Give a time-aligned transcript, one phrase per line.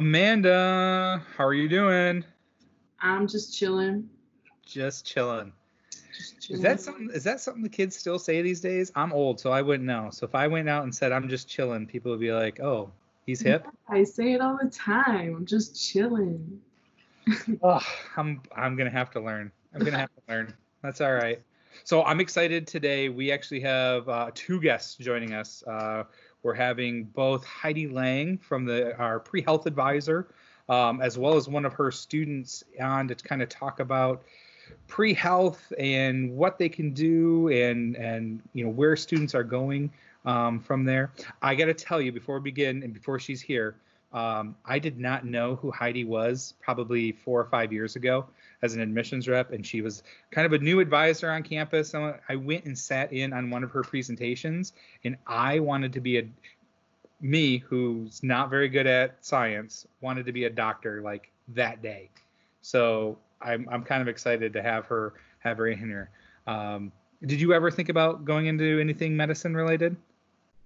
[0.00, 2.24] Amanda, how are you doing?
[3.02, 4.08] I'm just chilling.
[4.64, 5.52] Just chilling.
[6.16, 7.10] Just Is that something?
[7.12, 8.90] Is that something the kids still say these days?
[8.96, 10.08] I'm old, so I wouldn't know.
[10.10, 12.90] So if I went out and said I'm just chilling, people would be like, "Oh,
[13.26, 15.36] he's hip." I say it all the time.
[15.36, 16.62] I'm just chilling.
[17.62, 17.86] oh,
[18.16, 19.52] I'm I'm gonna have to learn.
[19.74, 20.54] I'm gonna have to learn.
[20.82, 21.42] That's all right.
[21.84, 23.10] So I'm excited today.
[23.10, 25.62] We actually have uh, two guests joining us.
[25.66, 26.04] Uh,
[26.42, 30.28] we're having both Heidi Lang from the our pre-health advisor,
[30.68, 34.22] um, as well as one of her students on to kind of talk about
[34.86, 39.90] pre-health and what they can do and and you know where students are going
[40.24, 41.12] um, from there.
[41.42, 43.76] I got to tell you before we begin and before she's here,
[44.12, 48.26] um, I did not know who Heidi was probably four or five years ago
[48.62, 51.94] as an admissions rep, and she was kind of a new advisor on campus.
[51.94, 54.72] And I went and sat in on one of her presentations,
[55.04, 56.28] and I wanted to be a
[57.20, 62.08] me who's not very good at science wanted to be a doctor like that day.
[62.62, 66.10] So I'm I'm kind of excited to have her have her in here.
[66.46, 66.92] Um,
[67.24, 69.96] did you ever think about going into anything medicine related?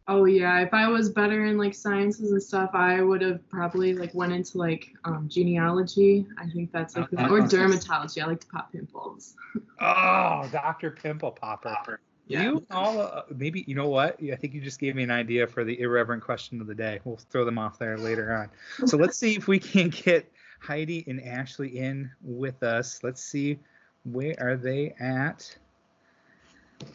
[0.07, 3.95] Oh yeah, if I was better in like sciences and stuff, I would have probably
[3.95, 6.27] like went into like um, genealogy.
[6.39, 7.35] I think that's like Uh-huh.
[7.35, 8.23] or dermatology.
[8.23, 9.35] I like to pop pimples.
[9.81, 10.91] Oh, Dr.
[10.91, 12.01] Pimple Popper.
[12.27, 12.43] Yeah.
[12.43, 14.19] You all uh, maybe you know what?
[14.23, 17.01] I think you just gave me an idea for the irreverent question of the day.
[17.05, 18.51] We'll throw them off there later on.
[18.87, 23.01] So let's see if we can get Heidi and Ashley in with us.
[23.03, 23.59] Let's see
[24.05, 25.57] where are they at.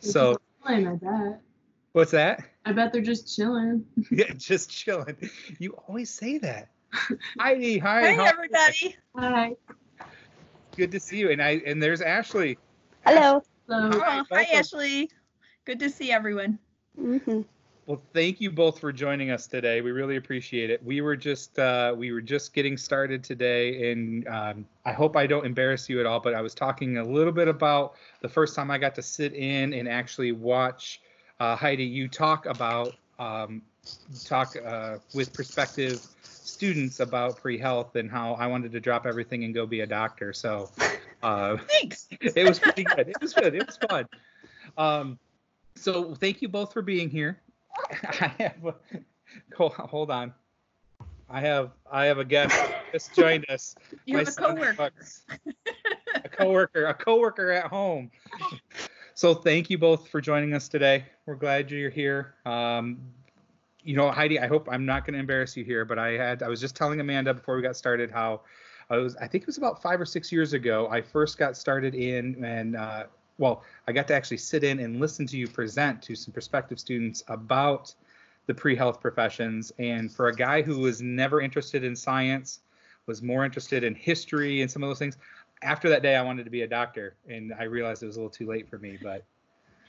[0.02, 1.42] So Chilling, I bet.
[1.94, 2.44] What's that?
[2.66, 3.86] I bet they're just chilling.
[4.12, 5.30] Yeah, just chilling.
[5.60, 6.70] You always say that.
[7.40, 8.02] Heidi, hi.
[8.02, 8.96] Hey how everybody.
[9.16, 9.56] Hi.
[10.76, 11.32] Good to see you.
[11.32, 12.58] And I and there's Ashley.
[13.06, 13.44] Hello.
[13.68, 14.48] So Hi, hi.
[14.54, 15.10] Ashley.
[15.66, 16.58] Good to see everyone.
[16.96, 17.42] hmm
[17.86, 19.82] Well, thank you both for joining us today.
[19.82, 20.84] We really appreciate it.
[20.84, 25.28] We were just uh, we were just getting started today, and um, I hope I
[25.28, 26.20] don't embarrass you at all.
[26.20, 29.34] But I was talking a little bit about the first time I got to sit
[29.34, 31.02] in and actually watch
[31.40, 33.62] uh, Heidi you talk about um,
[34.26, 39.54] talk uh, with prospective students about pre-health and how I wanted to drop everything and
[39.54, 40.34] go be a doctor.
[40.34, 40.70] So
[41.24, 42.08] uh, Thanks.
[42.22, 43.10] it was pretty good.
[43.10, 43.56] It was good.
[43.56, 44.08] It was fun.
[44.78, 45.20] Um,
[45.76, 47.40] so thank you both for being here.
[48.04, 48.74] I have a,
[49.56, 50.34] hold, on.
[51.30, 52.60] I have I have a guest
[52.92, 53.76] just joined us.
[54.06, 54.74] You My have a coworker.
[54.74, 55.22] Bucks.
[56.16, 58.12] a coworker, a coworker at home.
[59.20, 61.04] So thank you both for joining us today.
[61.26, 62.36] We're glad you're here.
[62.46, 63.02] Um,
[63.84, 66.42] you know, Heidi, I hope I'm not going to embarrass you here, but I had
[66.42, 68.40] I was just telling Amanda before we got started how
[68.90, 71.58] I was I think it was about five or six years ago I first got
[71.58, 75.50] started in and uh, well I got to actually sit in and listen to you
[75.50, 77.94] present to some prospective students about
[78.46, 82.62] the pre-health professions and for a guy who was never interested in science
[83.06, 85.18] was more interested in history and some of those things
[85.62, 88.20] after that day i wanted to be a doctor and i realized it was a
[88.20, 89.24] little too late for me but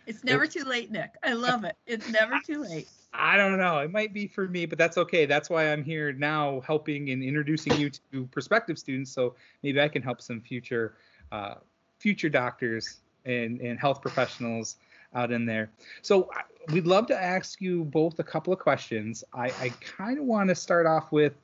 [0.06, 1.10] It's never too late, Nic.
[1.22, 1.76] I love it.
[1.86, 2.88] It's never too late.
[3.12, 6.12] i don't know it might be for me but that's okay that's why i'm here
[6.12, 10.94] now helping and introducing you to prospective students so maybe i can help some future
[11.32, 11.54] uh,
[11.98, 14.76] future doctors and, and health professionals
[15.14, 15.70] out in there
[16.02, 16.30] so
[16.72, 20.48] we'd love to ask you both a couple of questions i, I kind of want
[20.48, 21.34] to start off with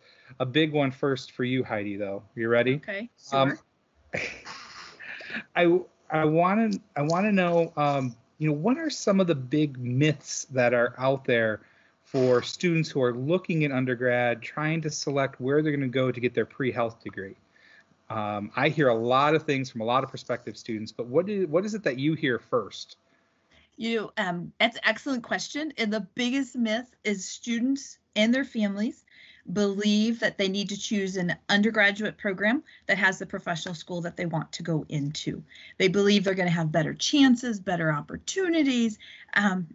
[0.41, 3.11] a big one first for you heidi though you ready Okay.
[3.29, 3.41] Sure.
[3.41, 3.59] Um,
[5.57, 5.81] I
[6.11, 9.35] I want to I want to know um, you know what are some of the
[9.35, 11.61] big myths that are out there
[12.05, 16.13] for students who are looking in undergrad trying to select where they're going to go
[16.13, 17.35] to get their pre-health degree.
[18.09, 21.29] Um, I hear a lot of things from a lot of prospective students, but what
[21.29, 22.97] is what is it that you hear first?
[23.77, 25.73] You um, that's an excellent question.
[25.77, 29.05] And the biggest myth is students and their families
[29.53, 34.17] believe that they need to choose an undergraduate program that has the professional school that
[34.17, 35.43] they want to go into.
[35.79, 38.99] They believe they're going to have better chances, better opportunities.
[39.35, 39.69] Um,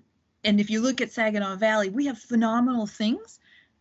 [0.43, 3.39] and if you look at Saginaw Valley, we have phenomenal things,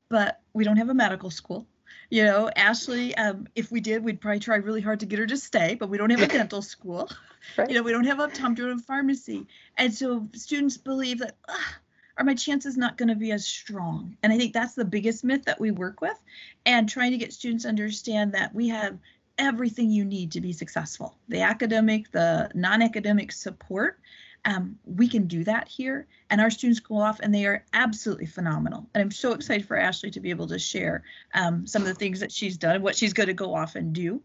[0.09, 1.67] but we don't have a medical school.
[2.11, 5.27] You know, Ashley, um, if we did, we'd probably try really hard to get her
[5.27, 7.11] to stay, but we don't have a dental school
[7.57, 7.69] Right.
[7.69, 9.47] you know, we don't have optometry and pharmacy.
[9.77, 11.75] And so students believe that, "Ugh,
[12.21, 14.15] are my chances not going to be as strong?
[14.23, 16.19] And I think that's the biggest myth that we work with
[16.67, 18.99] and trying to get students to understand that we have
[19.39, 23.99] everything you need to be successful the academic, the non academic support.
[24.45, 26.07] Um, we can do that here.
[26.29, 28.87] And our students go off and they are absolutely phenomenal.
[28.95, 31.03] And I'm so excited for Ashley to be able to share
[31.35, 33.77] um, some of the things that she's done and what she's going to go off
[33.77, 34.23] and do.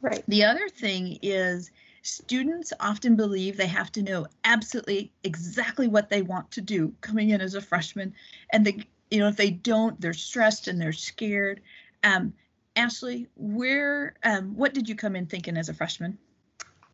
[0.00, 0.22] Right.
[0.28, 1.70] The other thing is
[2.04, 7.30] students often believe they have to know absolutely exactly what they want to do coming
[7.30, 8.14] in as a freshman
[8.52, 8.76] and they
[9.10, 11.60] you know if they don't they're stressed and they're scared
[12.04, 12.34] um,
[12.76, 16.18] Ashley, where, um, what did you come in thinking as a freshman?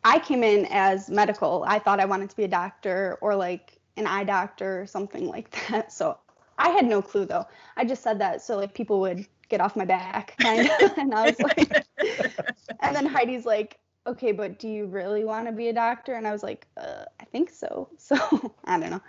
[0.05, 1.65] I came in as medical.
[1.67, 5.27] I thought I wanted to be a doctor or like an eye doctor or something
[5.27, 5.93] like that.
[5.93, 6.19] So
[6.59, 7.47] I had no clue though.
[7.77, 11.41] I just said that so like people would get off my back and I was
[11.41, 11.85] like,
[12.81, 16.14] and then Heidi's like, okay, but do you really want to be a doctor?
[16.14, 17.88] And I was like, uh, I think so.
[17.99, 18.17] So
[18.64, 19.00] I don't know.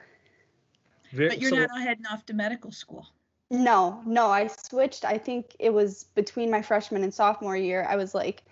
[1.12, 3.08] Very- But you're so- not heading off to medical school.
[3.50, 5.04] No, no, I switched.
[5.04, 7.86] I think it was between my freshman and sophomore year.
[7.90, 8.44] I was like,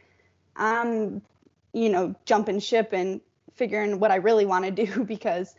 [0.57, 1.21] I'm,
[1.71, 3.21] you know, jumping ship and
[3.56, 5.56] figuring what I really want to do because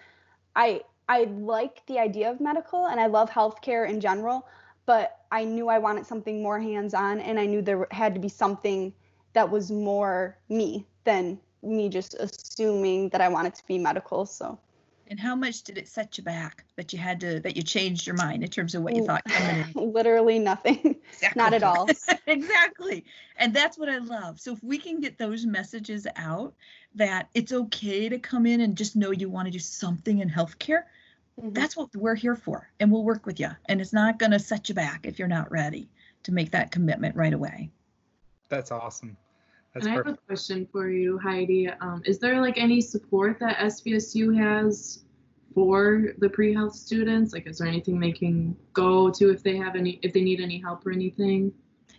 [0.57, 4.47] I I like the idea of medical and I love healthcare in general,
[4.87, 8.29] but I knew I wanted something more hands-on and I knew there had to be
[8.29, 8.93] something
[9.33, 14.27] that was more me than me just assuming that I wanted to be medical.
[14.27, 14.59] So
[15.09, 18.07] And how much did it set you back that you had to, that you changed
[18.07, 19.73] your mind in terms of what you thought coming in?
[19.93, 20.97] literally nothing.
[21.37, 21.89] Not at all.
[22.27, 23.05] exactly.
[23.37, 24.41] And that's what I love.
[24.41, 26.55] So if we can get those messages out
[26.95, 30.31] that it's okay to come in and just know you want to do something in
[30.31, 30.85] healthcare,
[31.41, 31.55] Mhm.
[31.55, 32.71] that's what we're here for.
[32.81, 33.49] And we'll work with you.
[33.69, 35.89] And it's not going to set you back if you're not ready
[36.25, 37.71] to make that commitment right away.
[38.51, 39.17] That's awesome.
[39.73, 41.71] That's and I have a question for you, Heidi.
[41.81, 45.05] Um, is there like any support that SVSU has
[45.55, 47.33] for the pre-health students?
[47.33, 50.41] Like, is there anything they can go to if they have any, if they need
[50.41, 51.53] any help or anything?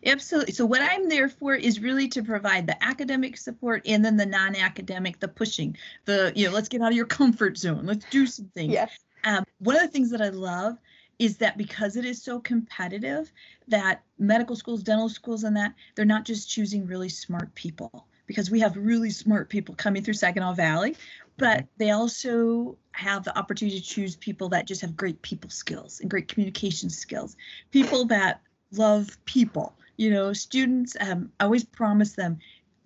[0.06, 0.54] Absolutely.
[0.54, 4.26] So what I'm there for is really to provide the academic support and then the
[4.26, 7.86] non-academic, the pushing, the you know, let's get out of your comfort zone.
[7.86, 8.74] Let's do some things.
[8.74, 8.92] Yes.
[9.24, 10.78] Um, one of the things that I love
[11.22, 13.32] is that because it is so competitive,
[13.68, 18.50] that medical schools, dental schools, and that they're not just choosing really smart people because
[18.50, 20.96] we have really smart people coming through Saginaw Valley,
[21.38, 26.00] but they also have the opportunity to choose people that just have great people skills
[26.00, 27.38] and great communication skills,
[27.70, 28.42] people that
[28.72, 29.76] love people.
[29.98, 32.40] You know, students, um, I always promise them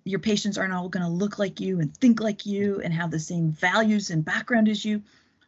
[0.04, 3.10] your patients aren't all going to look like you and think like you and have
[3.10, 5.02] the same values and background as you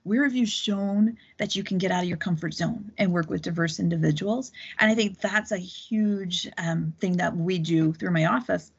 [0.08, 3.28] where have you shown that you can get out of your comfort zone and work
[3.28, 4.52] with diverse individuals?
[4.78, 8.72] And i think that's a huge um, thing that we do through my office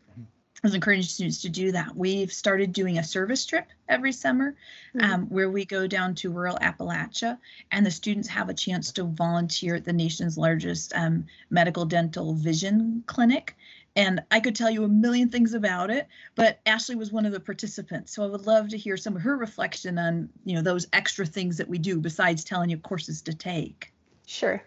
[0.63, 1.95] is encouraging students to do that.
[1.95, 4.55] We've started doing a service trip every summer
[5.01, 7.37] um, where we go down to rural appalachia
[7.71, 12.33] and the students have a chance to volunteer at the nation's largest um, medical dental
[12.33, 13.55] vision clinic
[13.95, 17.31] and I could tell you a million things about it, but Ashley was one of
[17.31, 18.13] the participants.
[18.13, 21.25] So I would love to hear some of her reflection on, you know, those extra
[21.25, 23.91] things that we do besides telling you courses to take.
[24.25, 24.63] Sure.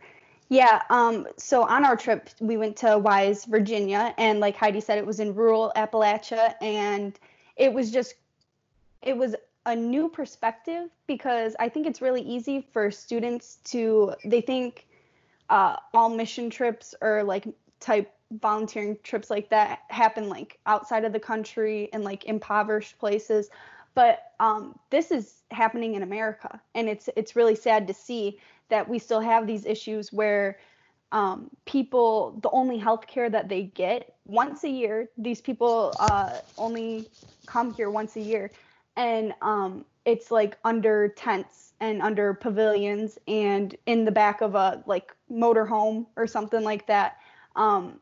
[0.48, 0.82] Yeah.
[0.90, 5.06] Um, so on our trip, we went to Wise, Virginia, and like Heidi said, it
[5.06, 7.18] was in rural Appalachia, and
[7.56, 8.16] it was just,
[9.00, 9.34] it was
[9.64, 14.86] a new perspective because I think it's really easy for students to they think
[15.48, 17.46] uh, all mission trips are like
[17.78, 23.50] type volunteering trips like that happen like outside of the country and like impoverished places.
[23.94, 28.40] But um, this is happening in america and it's it's really sad to see
[28.70, 30.58] that we still have these issues where
[31.12, 36.38] um, people the only health care that they get once a year these people uh,
[36.56, 37.11] only
[37.46, 38.52] come here once a year.
[38.96, 44.83] And um, it's like under tents and under pavilions and in the back of a
[44.87, 47.16] like motorhome or something like that.
[47.56, 48.00] Um,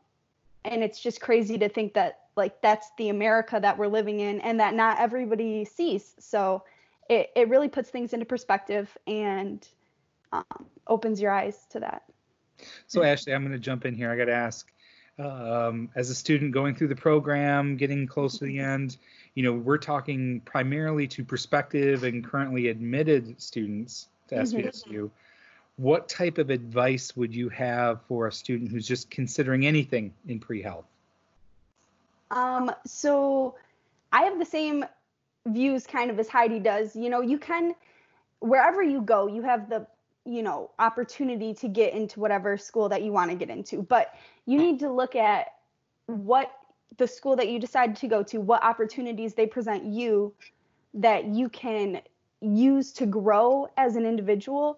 [0.65, 4.39] and it's just crazy to think that like that's the america that we're living in
[4.41, 6.63] and that not everybody sees so
[7.09, 9.67] it, it really puts things into perspective and
[10.31, 12.03] um, opens your eyes to that
[12.87, 14.11] So Ashley, I'm going to jump in here.
[14.11, 14.71] I got to ask,
[15.19, 18.97] um, as a student going through the program, getting close to the end,
[19.35, 24.41] you know, we're talking primarily to prospective and currently admitted students to Mhm.
[24.41, 25.09] SVSU.
[25.81, 30.39] What type of advice would you have for a student who's just considering anything in
[30.39, 30.85] pre-health?
[32.29, 33.55] Um, so
[34.13, 34.85] I have the same
[35.47, 36.95] views kind of as Heidi does.
[36.95, 37.73] You know, you can
[38.41, 39.87] wherever you go, you have the
[40.23, 44.13] you know opportunity to get into whatever school that you want to get into, but
[44.45, 45.47] you need to look at
[46.05, 46.51] what
[46.97, 50.31] the school that you decide to go to, what opportunities they present you
[50.93, 52.01] that you can
[52.39, 54.77] use to grow as an individual.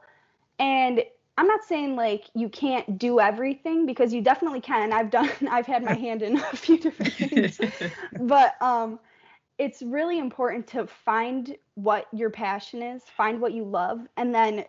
[0.60, 1.04] And
[1.38, 4.94] I'm not saying like you can't do everything because you definitely can.
[4.94, 7.60] I've done I've had my hand in a few different things.
[8.20, 9.00] but um
[9.58, 14.66] it's really important to find what your passion is, find what you love and then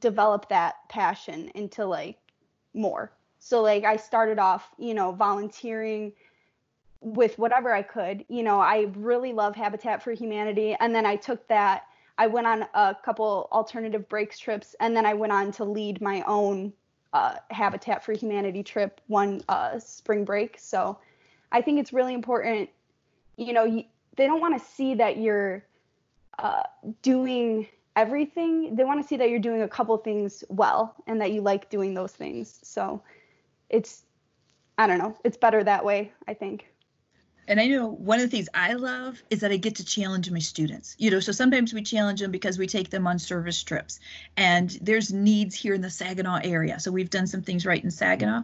[0.00, 2.18] develop that passion into like
[2.74, 3.12] more.
[3.38, 6.12] So like I started off, you know, volunteering
[7.00, 8.24] with whatever I could.
[8.28, 11.84] You know, I really love Habitat for Humanity and then I took that
[12.18, 16.00] I went on a couple alternative breaks trips and then I went on to lead
[16.00, 16.72] my own
[17.12, 20.56] uh, Habitat for Humanity trip one uh, spring break.
[20.58, 20.98] So
[21.52, 22.70] I think it's really important.
[23.36, 23.84] You know, you,
[24.16, 25.64] they don't want to see that you're
[26.38, 26.62] uh,
[27.02, 28.76] doing everything.
[28.76, 31.70] They want to see that you're doing a couple things well and that you like
[31.70, 32.60] doing those things.
[32.62, 33.02] So
[33.70, 34.04] it's,
[34.78, 36.66] I don't know, it's better that way, I think.
[37.48, 40.30] And I know one of the things I love is that I get to challenge
[40.30, 40.96] my students.
[40.98, 44.00] You know, so sometimes we challenge them because we take them on service trips
[44.36, 46.80] and there's needs here in the Saginaw area.
[46.80, 48.42] So we've done some things right in Saginaw.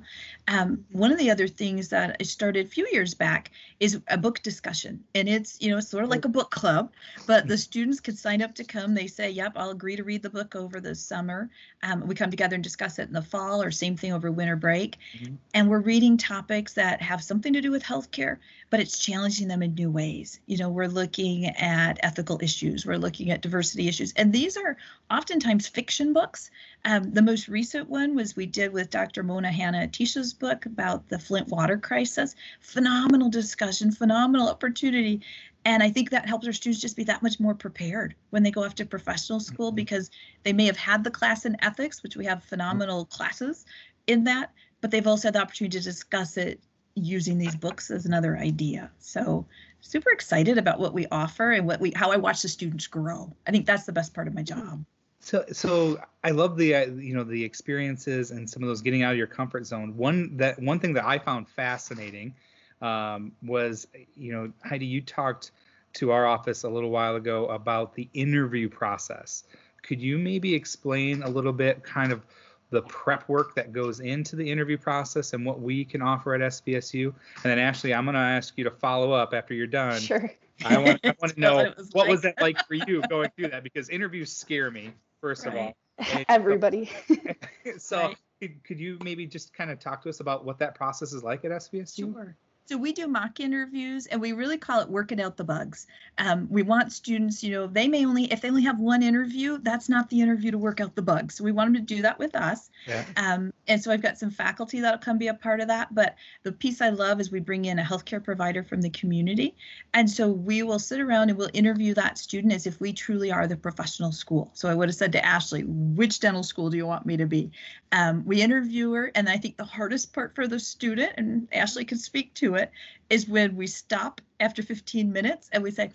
[0.49, 4.19] Um, one of the other things that I started a few years back is a
[4.19, 5.03] book discussion.
[5.15, 6.93] And it's, you know, it's sort of like a book club,
[7.27, 8.95] but the students could sign up to come.
[8.95, 11.51] They say, yep, I'll agree to read the book over the summer.
[11.83, 14.57] Um, we come together and discuss it in the fall or same thing over winter
[14.57, 14.99] break.
[15.19, 15.35] Mm-hmm.
[15.55, 18.39] And we're reading topics that have something to do with healthcare,
[18.71, 20.41] but it's challenging them in new ways.
[20.47, 24.77] You know, we're looking at ethical issues, we're looking at diversity issues, and these are
[25.11, 26.51] oftentimes fiction books.
[26.85, 29.23] Um, the most recent one was we did with Dr.
[29.23, 32.35] Mona Hanna-Attisha's book about the Flint water crisis.
[32.61, 35.21] Phenomenal discussion, phenomenal opportunity.
[35.65, 38.51] And I think that helps our students just be that much more prepared when they
[38.51, 39.77] go off to professional school mm-hmm.
[39.77, 40.11] because
[40.43, 43.65] they may have had the class in ethics, which we have phenomenal classes
[44.07, 46.61] in that, but they've also had the opportunity to discuss it
[46.95, 48.91] using these books as another idea.
[48.99, 49.47] So
[49.81, 53.35] super excited about what we offer and what we how I watch the students grow.
[53.47, 54.85] I think that's the best part of my job.
[55.21, 59.03] So so I love the uh, you know the experiences and some of those getting
[59.03, 59.97] out of your comfort zone.
[59.97, 62.35] One that one thing that I found fascinating
[62.81, 65.53] um, was you know Heidi you talked
[65.95, 69.45] to our office a little while ago about the interview process.
[69.83, 72.25] Could you maybe explain a little bit kind of
[72.73, 76.41] the prep work that goes into the interview process and what we can offer at
[76.41, 77.05] SVSU.
[77.05, 80.01] And then Ashley, I'm going to ask you to follow up after you're done.
[80.01, 80.33] Sure.
[80.65, 82.11] I want, I want to know what, was, what like.
[82.11, 85.55] was that like for you going through that because interviews scare me first right.
[85.55, 85.77] of all.
[85.99, 86.91] And Everybody.
[87.07, 87.17] So,
[87.79, 88.17] so right.
[88.41, 91.23] could, could you maybe just kind of talk to us about what that process is
[91.23, 92.15] like at SVSU?
[92.15, 92.35] Sure.
[92.65, 95.87] So we do mock interviews and we really call it working out the bugs.
[96.19, 99.59] Um, we want students, you know, they may only, if they only have one interview,
[99.59, 101.35] that's not the interview to work out the bugs.
[101.35, 102.71] So we want them to do that with us.
[102.87, 103.05] Yeah.
[103.17, 105.95] Um, and so I've got some faculty that'll come be a part of that.
[105.95, 106.15] But
[106.45, 109.57] the piece I love is we bring in a healthcare provider from the community.
[109.93, 113.33] And so we will sit around and we'll interview that student as if we truly
[113.33, 114.51] are the professional school.
[114.55, 117.27] So I would have said to Ashley, which dental school do you want me to
[117.27, 117.51] be?
[117.91, 119.11] Um, we interview her.
[119.15, 122.71] And I think the hardest part for the student, and Ashley can speak to it,
[123.11, 125.91] is when we stop after 15 minutes and we say,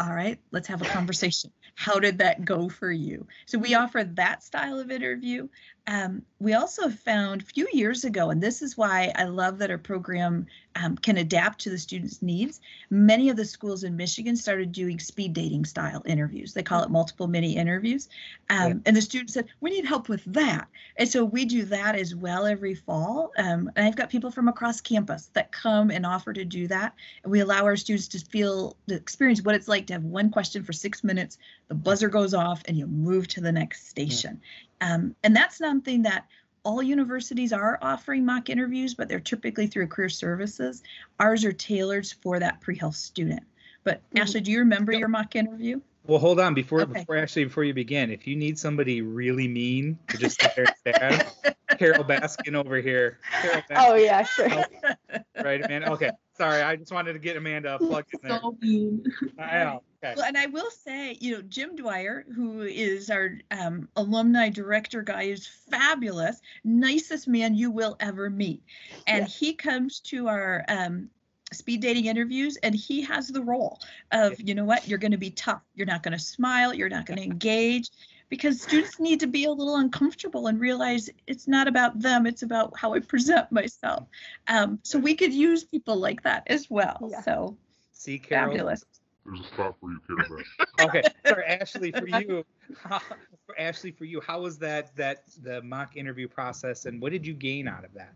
[0.00, 1.52] all right, let's have a conversation.
[1.74, 3.26] How did that go for you?
[3.46, 5.48] So we offer that style of interview.
[5.88, 9.70] Um, we also found a few years ago, and this is why I love that
[9.70, 10.46] our program
[10.76, 12.60] um, can adapt to the students' needs.
[12.90, 16.54] Many of the schools in Michigan started doing speed dating style interviews.
[16.54, 18.08] They call it multiple mini interviews.
[18.50, 18.74] Um, yeah.
[18.86, 20.68] And the students said, We need help with that.
[20.96, 23.32] And so we do that as well every fall.
[23.38, 26.94] Um, and I've got people from across campus that come and offer to do that.
[27.22, 30.30] And we allow our students to feel, to experience what it's like to have one
[30.30, 34.40] question for six minutes, the buzzer goes off, and you move to the next station.
[34.80, 34.94] Yeah.
[34.94, 36.26] Um, and that's something that
[36.68, 40.82] all universities are offering mock interviews, but they're typically through career services.
[41.18, 43.42] Ours are tailored for that pre-health student.
[43.84, 44.18] But mm-hmm.
[44.18, 45.80] Ashley, do you remember your mock interview?
[46.06, 46.92] Well, hold on before okay.
[46.92, 48.10] before actually before you begin.
[48.10, 51.26] If you need somebody really mean to just sit there
[51.78, 53.18] Carole Baskin over here.
[53.40, 53.88] Carole Baskin.
[53.88, 54.48] Oh yeah, sure.
[55.42, 55.84] right, man.
[55.84, 56.62] Okay, sorry.
[56.62, 58.40] I just wanted to get Amanda a plug in there.
[58.40, 59.04] So mean.
[59.38, 59.82] I know.
[60.02, 60.14] Okay.
[60.16, 65.02] Well, and I will say, you know, Jim Dwyer, who is our um, alumni director
[65.02, 68.62] guy, is fabulous, nicest man you will ever meet,
[69.08, 69.26] and yeah.
[69.26, 71.10] he comes to our um,
[71.52, 73.80] speed dating interviews and he has the role
[74.12, 76.90] of you know what you're going to be tough you're not going to smile you're
[76.90, 77.90] not going to engage
[78.28, 82.42] because students need to be a little uncomfortable and realize it's not about them it's
[82.42, 84.06] about how i present myself
[84.48, 87.20] um, so we could use people like that as well yeah.
[87.22, 87.56] so
[87.92, 88.84] see Carol, fabulous
[89.28, 90.42] there's a spot for you, Carol.
[90.80, 92.44] okay, for Ashley, for you,
[92.82, 92.98] how,
[93.46, 97.26] for Ashley, for you, how was that that the mock interview process, and what did
[97.26, 98.14] you gain out of that?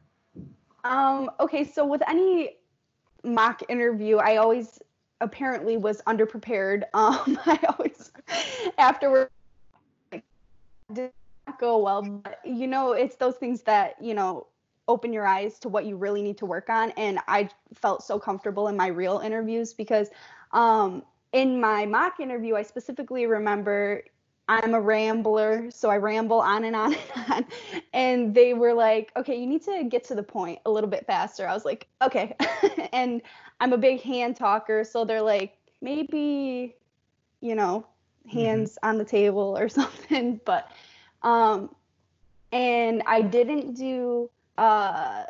[0.85, 1.31] Um.
[1.39, 2.57] Okay, so with any
[3.25, 4.79] mock interview, I always
[5.21, 6.85] apparently was underprepared.
[6.95, 7.39] Um.
[7.45, 8.11] I always
[8.79, 9.29] afterward
[10.93, 11.13] did
[11.47, 14.47] not go well, but you know, it's those things that you know
[14.89, 16.91] open your eyes to what you really need to work on.
[16.93, 20.09] And I felt so comfortable in my real interviews because
[20.53, 24.03] um, in my mock interview, I specifically remember
[24.49, 27.47] I'm a rambler, so I ramble on and on and on.
[27.95, 31.07] And they were like, okay, you need to get to the point a little bit
[31.07, 31.47] faster.
[31.47, 32.35] I was like, okay.
[32.93, 33.23] and
[33.61, 36.75] I'm a big hand talker, so they're like, maybe,
[37.41, 37.87] you know.
[38.31, 38.89] Hands mm-hmm.
[38.89, 40.41] on the table or something.
[40.45, 40.71] But
[41.23, 41.75] um,
[42.53, 45.25] and I didn't do uh,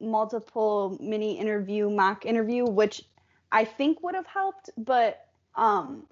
[0.00, 3.02] multiple mini interview, mock interview, which
[3.52, 6.06] I think would have helped, but um,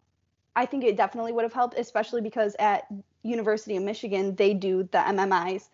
[0.57, 2.87] I think it definitely would have helped, especially because at
[3.23, 5.69] University of Michigan they do the MMIs,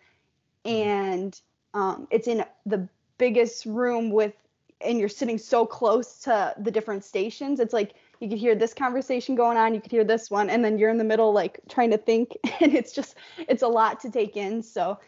[0.65, 1.39] and
[1.73, 2.87] um, it's in the
[3.17, 4.33] biggest room with,
[4.81, 7.59] and you're sitting so close to the different stations.
[7.59, 10.63] It's like you could hear this conversation going on, you could hear this one, and
[10.63, 13.99] then you're in the middle like trying to think, and it's just it's a lot
[14.01, 14.61] to take in.
[14.61, 14.99] So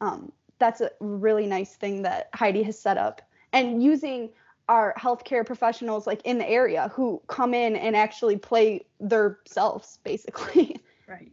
[0.00, 4.30] um, that's a really nice thing that Heidi has set up, and using
[4.68, 9.98] our healthcare professionals like in the area who come in and actually play their selves
[10.04, 10.76] basically.
[11.08, 11.32] Right.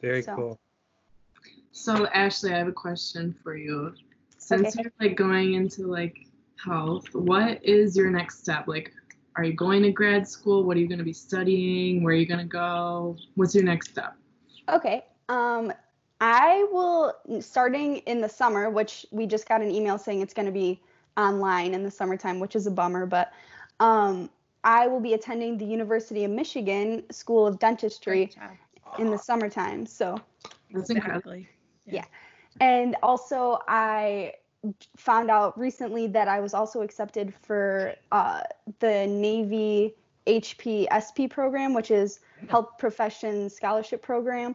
[0.00, 0.58] Very So- cool.
[1.72, 3.92] So Ashley, I have a question for you.
[4.38, 4.82] Since Okay.
[4.84, 6.16] you're like going into like
[6.64, 8.66] health, what is your next step?
[8.66, 8.92] Like,
[9.38, 10.64] are you going to grad school?
[10.64, 12.02] What are you going to be studying?
[12.02, 13.16] Where are you going to go?
[13.36, 14.16] What's your next step?
[14.68, 15.04] Okay.
[15.28, 15.72] Um,
[16.20, 20.46] I will starting in the summer, which we just got an email saying it's going
[20.46, 20.82] to be
[21.16, 23.06] online in the summertime, which is a bummer.
[23.06, 23.32] But
[23.78, 24.28] um,
[24.64, 28.32] I will be attending the University of Michigan School of Dentistry
[28.98, 29.86] in the summertime.
[29.86, 30.20] So,
[30.74, 31.30] That's incredible.
[31.30, 31.48] Exactly.
[32.60, 34.32] and also I
[34.96, 38.42] found out recently that I was also accepted for uh,
[38.80, 39.94] the Navy
[40.26, 44.54] HPSP program, which is Health Professions Scholarship Program.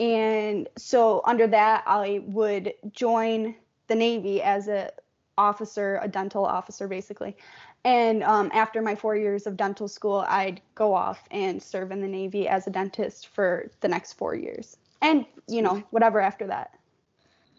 [0.00, 3.54] And so under that, I would join
[3.86, 4.90] the Navy as a
[5.38, 7.36] officer, a dental officer, basically.
[7.84, 12.00] And um, after my four years of dental school, I'd go off and serve in
[12.00, 16.46] the Navy as a dentist for the next four years, and you know whatever after
[16.46, 16.78] that.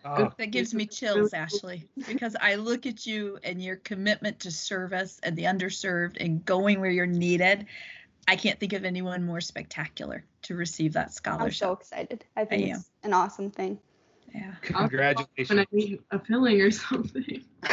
[0.06, 4.52] Oh, That gives me chills, Ashley, because I look at you and your commitment to
[4.52, 7.66] service and the underserved and going where you're needed.
[8.28, 11.46] I can't think of anyone more spectacular to receive that scholarship.
[11.46, 12.26] I'm so excited.
[12.36, 12.76] I think am.
[12.78, 13.80] it's an awesome thing.
[14.34, 14.54] yeah.
[14.62, 15.60] When congratulations.
[15.60, 17.44] I need a filling or something.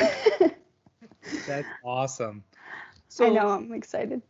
[1.46, 2.44] That's awesome.
[2.56, 2.68] I
[3.08, 4.22] So, know I'm excited.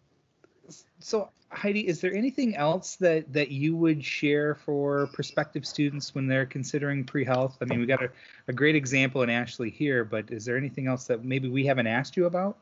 [0.99, 1.31] so
[1.63, 6.45] Heidi, is there anything else that that you would share for prospective students when they're
[6.45, 7.57] considering pre-health?
[7.61, 8.11] I mean, we got a,
[8.49, 11.87] a great example in Ashley here, but is there anything else that maybe we haven't
[11.87, 12.57] asked you about?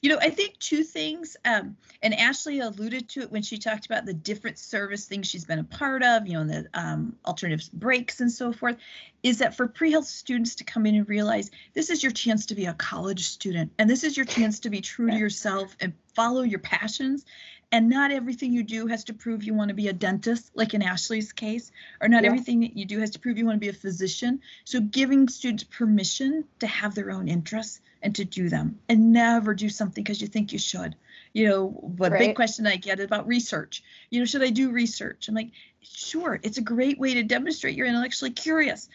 [0.00, 3.86] You know, I think two things, um, and Ashley alluded to it when she talked
[3.86, 7.70] about the different service things she's been a part of, you know, the um, alternative
[7.72, 8.76] breaks and so forth,
[9.22, 12.56] is that for pre-health students to come in and realize this is your chance to
[12.56, 15.92] be a college student, and this is your chance to be true to yourself and
[16.14, 17.24] follow your passions.
[17.72, 20.74] And not everything you do has to prove you want to be a dentist, like
[20.74, 22.28] in Ashley's case, or not Yeah.
[22.28, 24.42] everything that you do has to prove you want to be a physician.
[24.64, 29.54] So giving students permission to have their own interests and to do them and never
[29.54, 30.94] do something because you think you should.
[31.32, 33.82] You know, what big question I get about research.
[34.10, 35.28] You know, should I do research?
[35.28, 38.90] I'm like, sure, it's a great way to demonstrate you're intellectually curious.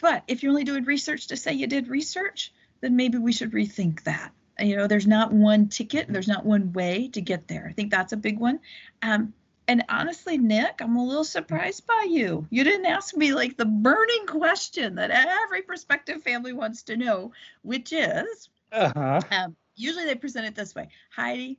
[0.00, 3.52] But if you're only doing research to say you did research, then maybe we should
[3.52, 4.32] rethink that.
[4.58, 7.66] And, You know, there's not one ticket, there's not one way to get there.
[7.68, 8.60] I think that's a big one.
[9.02, 9.34] Um,
[9.68, 12.46] and honestly, Nic, I'm a little surprised by you.
[12.50, 17.32] You didn't ask me like the burning question that every prospective family wants to know,
[17.62, 19.20] which is Uh-huh.
[19.30, 21.58] um, usually they present it this way Heidi,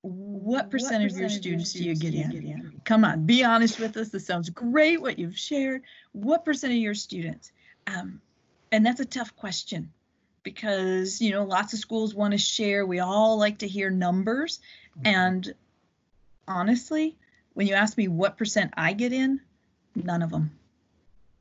[0.00, 2.80] what percentage of your students do you get in?
[2.84, 4.08] Come on, be honest with us.
[4.08, 5.82] This sounds great what you've shared.
[6.12, 7.52] What percent of your students?
[7.86, 8.20] Um,
[8.72, 9.92] and that's a tough question
[10.42, 12.84] because, you know, lots of schools want to share.
[12.86, 14.60] We all like to hear numbers.
[15.04, 15.54] And
[16.46, 17.16] honestly,
[17.54, 19.40] when you ask me what percent I get in,
[19.94, 20.50] none of them.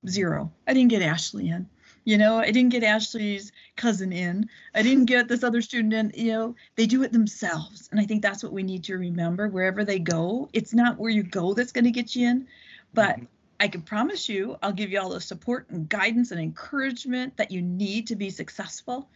[0.08, 0.52] Zero.
[0.68, 1.68] I didn't get Ashley in.
[2.04, 4.50] You know, I didn't get Ashley's cousin in.
[4.74, 6.12] I didn't get this other student in.
[6.26, 7.90] You know, they do it themselves.
[7.92, 10.50] And I think that's what we need to remember wherever they go.
[10.54, 12.48] It's not where you go that's going to get you in,
[12.94, 13.28] but Mhm.
[13.62, 17.52] I can promise you, I'll give you all the support and guidance and encouragement that
[17.52, 19.08] you need to be successful.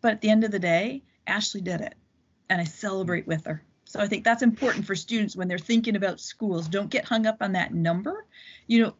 [0.00, 1.94] But at the end of the day, Ashley did it,
[2.50, 3.62] and I celebrate with her.
[3.84, 6.66] So I think that's important for students when they're thinking about schools.
[6.66, 8.26] Don't get hung up on that number.
[8.66, 8.94] You know,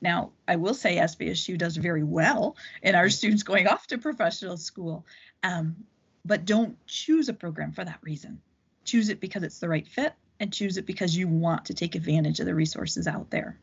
[0.00, 4.56] now I will say SVSU does very well in our students going off to professional
[4.56, 5.06] school,
[5.44, 5.76] um,
[6.24, 8.40] but don't choose a program for that reason.
[8.84, 11.94] Choose it because it's the right fit, and choose it because you want to take
[11.94, 13.56] advantage of the resources out there.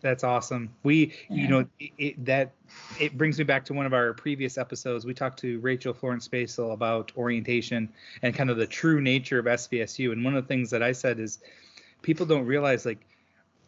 [0.00, 0.70] That's awesome.
[0.82, 2.52] We, you know, it, it, that
[2.98, 5.04] it brings me back to one of our previous episodes.
[5.04, 7.88] We talked to Rachel Florence Spacel about orientation
[8.22, 10.12] and kind of the true nature of SVSU.
[10.12, 11.38] And one of the things that I said is
[12.02, 13.06] people don't realize like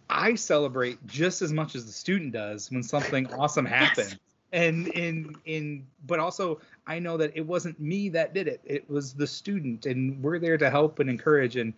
[0.08, 4.10] I celebrate just as much as the student does when something awesome happens.
[4.10, 4.18] Yes.
[4.54, 8.60] And in in but also I know that it wasn't me that did it.
[8.64, 11.72] It was the student and we're there to help and encourage and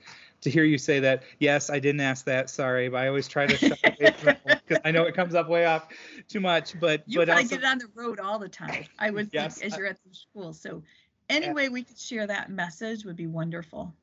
[0.44, 1.24] to hear you say that.
[1.38, 2.50] Yes, I didn't ask that.
[2.50, 5.48] Sorry, but I always try to shy away from because I know it comes up
[5.48, 5.88] way off
[6.28, 6.78] too much.
[6.80, 8.85] But You but probably also, get it on the road all the time.
[8.98, 10.52] I would Yes, think as you're at the school.
[10.54, 10.83] So
[11.28, 13.94] any way we could share that message would be wonderful.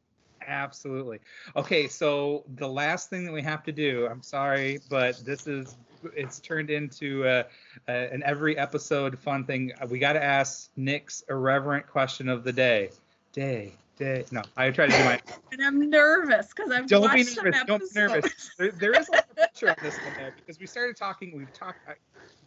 [0.47, 1.19] Absolutely.
[1.55, 5.77] Okay, so the last thing that we have to do, I'm sorry, but this is
[6.15, 7.43] it's turned into uh,
[7.87, 9.71] uh, an every episode fun thing.
[9.89, 12.91] We got to ask Nic's irreverent question of the day.
[13.33, 14.25] Day, day.
[14.31, 15.19] No, I try to do my.
[15.51, 17.63] And I'm nervous because I've Don't be watched some nervous.
[17.67, 18.51] Don't be nervous.
[18.57, 21.35] There, there is a lot of pressure on this one there because we started talking.
[21.35, 21.79] We've talked.
[21.87, 21.95] I-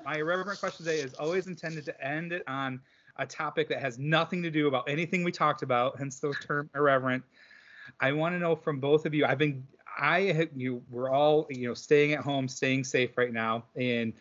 [0.04, 2.80] My irreverent question today is always intended to end it on
[3.16, 6.68] a topic that has nothing to do about anything we talked about, hence the term
[6.74, 7.22] irreverent.
[8.00, 9.24] I want to know from both of you.
[9.24, 9.64] I've been,
[9.98, 14.12] I, you, we're all, you know, staying at home, staying safe right now, and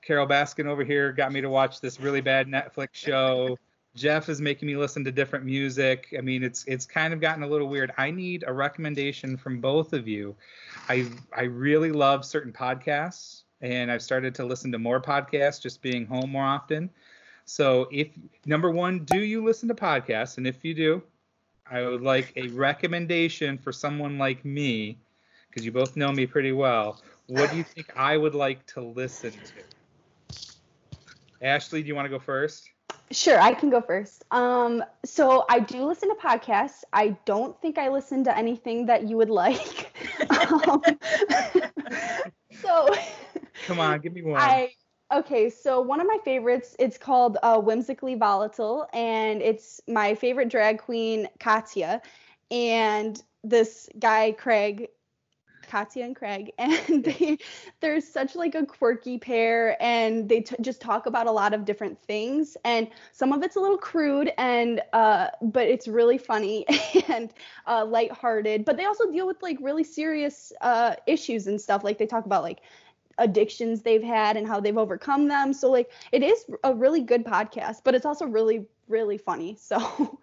[0.00, 3.56] Carole Baskin over here got me to watch this really bad Netflix show.
[3.94, 6.14] Jeff is making me listen to different music.
[6.16, 7.92] I mean, it's it's kind of gotten a little weird.
[7.98, 10.34] I need a recommendation from both of you.
[10.88, 15.82] I I really love certain podcasts, and I've started to listen to more podcasts just
[15.82, 16.88] being home more often.
[17.44, 18.08] So if
[18.46, 20.38] number one, do you listen to podcasts?
[20.38, 21.02] And if you do,
[21.70, 24.96] I would like a recommendation for someone like me,
[25.50, 27.02] because you both know me pretty well.
[27.26, 30.48] What do you think I would like to listen to?
[31.42, 32.71] Ashley, do you want to go first?
[33.10, 34.24] Sure, I can go first.
[34.30, 36.82] Um, so I do listen to podcasts.
[36.92, 39.92] I don't think I listen to anything that you would like.
[40.30, 40.82] um,
[42.60, 42.88] so
[43.66, 44.40] Come on, give me one.
[44.40, 44.72] I
[45.12, 50.48] okay, so one of my favorites, it's called uh, Whimsically Volatile, and it's my favorite
[50.48, 52.00] drag queen, Katya,
[52.50, 54.88] and this guy, Craig,
[55.72, 57.38] Katya and Craig, and they
[57.80, 61.64] they're such like a quirky pair, and they t- just talk about a lot of
[61.64, 66.66] different things, and some of it's a little crude, and uh, but it's really funny
[67.08, 67.32] and
[67.66, 71.96] uh, lighthearted, but they also deal with like really serious uh, issues and stuff, like
[71.96, 72.60] they talk about like
[73.18, 75.54] addictions they've had and how they've overcome them.
[75.54, 79.56] So like it is a really good podcast, but it's also really really funny.
[79.72, 80.18] So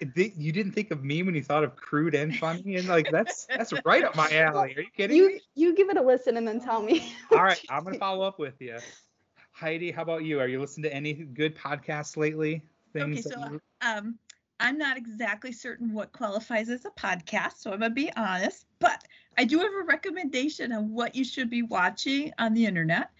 [0.00, 3.46] You didn't think of me when you thought of crude and funny, and like that's
[3.46, 4.74] that's right up my alley.
[4.76, 5.40] Are you kidding you me?
[5.54, 7.12] you give it a listen and then tell me.
[7.32, 8.78] All right, I'm gonna follow up with you.
[9.52, 10.40] Heidi, how about you?
[10.40, 12.62] Are you listening to any good podcasts lately?
[12.96, 14.18] Okay, that so you- um,
[14.60, 18.66] I'm not exactly certain what qualifies as a podcast, so I'm gonna be honest.
[18.78, 19.02] But
[19.36, 23.10] I do have a recommendation on what you should be watching on the internet,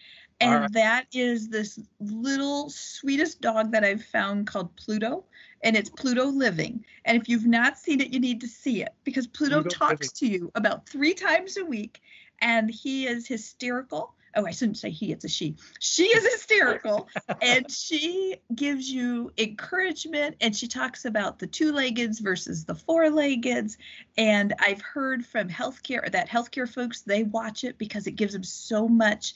[0.41, 0.73] and right.
[0.73, 5.25] that is this little sweetest dog that I've found called Pluto,
[5.65, 6.85] and it's Pluto Living.
[7.05, 10.13] And if you've not seen it, you need to see it because Pluto, Pluto talks
[10.13, 12.01] to you about three times a week,
[12.41, 14.15] and he is hysterical.
[14.37, 15.57] Oh, I shouldn't say he; it's a she.
[15.79, 17.09] She is hysterical
[17.43, 23.79] and she gives you encouragement and she talks about the two-leggeds versus the four-leggeds
[24.19, 28.43] and i've heard from healthcare that healthcare folks they watch it because it gives them
[28.43, 29.35] so much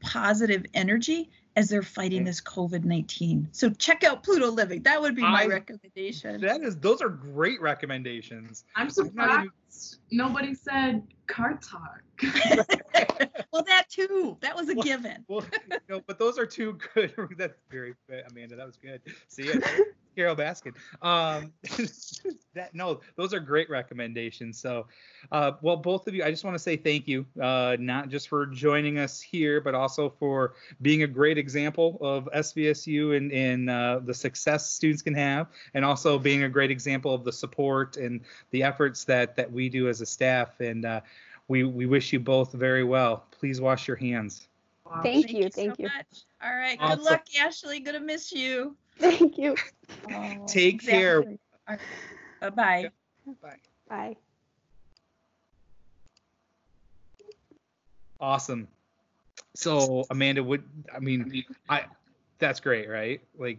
[0.00, 2.24] positive energy as they're fighting Okay.
[2.30, 6.76] this covid-19 so check out pluto living that would be my I- recommendation that is
[6.78, 8.64] those are great recommendations.
[8.74, 12.02] I'm I'm even- surprised nobody said Card Talk.
[13.52, 15.44] well that too that was a Well- given Well,
[15.88, 17.12] no, but those are two good.
[17.36, 18.56] That's very good, Amanda.
[18.56, 19.00] That was good.
[19.28, 19.54] See ya,
[20.14, 20.74] Carole Baskin.
[21.02, 21.52] Um,
[22.54, 24.58] that no, those are great recommendations.
[24.58, 24.86] So,
[25.32, 28.28] uh, well, both of you, I just want to say thank you, uh, not just
[28.28, 33.70] for joining us here, but also for being a great example of SVSU and, and
[33.70, 37.96] uh, the success students can have, and also being a great example of the support
[37.96, 40.60] and the efforts that that we do as a staff.
[40.60, 41.00] And uh,
[41.48, 43.24] we we wish you both very well.
[43.30, 44.48] Please wash your hands.
[44.86, 45.00] Wow.
[45.02, 45.88] Thank you, thank so you.
[45.88, 46.98] much all right Awesome.
[46.98, 49.56] good luck ashley gonna miss you Thank you.
[50.12, 51.20] Oh, Take care.
[51.20, 51.38] exactly.
[51.68, 51.80] All right.
[52.40, 52.90] bye-bye
[53.42, 53.56] Bye.
[53.88, 54.16] Bye.
[58.20, 58.68] Awesome.
[59.54, 61.84] So Amanda, would I mean I
[62.38, 63.20] that's great, right?
[63.38, 63.58] Like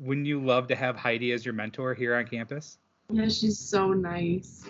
[0.00, 2.78] wouldn't you love to have Heidi as your mentor here on campus?
[3.10, 4.64] Yeah, she's so nice.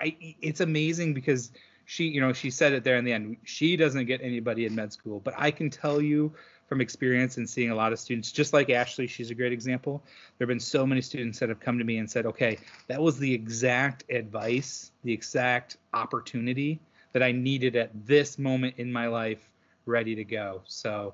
[0.00, 1.52] I it's amazing because
[1.84, 3.36] she, you know, she said it there in the end.
[3.44, 6.32] She doesn't get anybody in med school, but I can tell you
[6.70, 10.00] from experience and seeing a lot of students, just like Ashley, she's a great example.
[10.38, 13.02] There have been so many students that have come to me and said, okay, that
[13.02, 16.78] was the exact advice, the exact opportunity
[17.12, 19.50] that I needed at this moment in my life,
[19.84, 20.62] ready to go.
[20.64, 21.12] So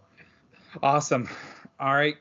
[0.82, 1.26] awesome.
[1.80, 2.16] All right.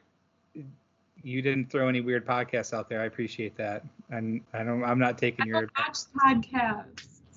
[1.21, 3.01] You didn't throw any weird podcasts out there.
[3.01, 3.83] I appreciate that.
[4.11, 6.07] And I don't I'm not taking I your don't podcasts.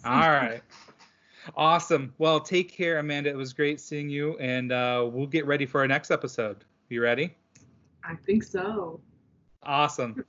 [0.05, 0.63] all right.
[1.57, 2.15] Awesome.
[2.19, 3.31] Well, take care, Amanda.
[3.31, 6.65] It was great seeing you, and uh, we'll get ready for our next episode.
[6.89, 7.35] You ready?
[8.05, 9.01] I think so.
[9.63, 10.25] Awesome.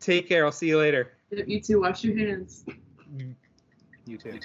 [0.00, 0.44] take care.
[0.44, 1.12] I'll see you later.
[1.30, 2.64] You two wash your hands.
[4.06, 4.38] You too.